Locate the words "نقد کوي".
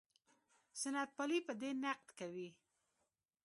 1.83-2.49